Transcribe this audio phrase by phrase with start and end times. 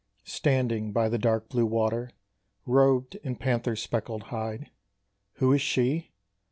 [0.25, 2.09] Standing by the dark blue water,
[2.65, 4.71] Robed in panther's speckled hide,
[5.33, 6.09] Who is she?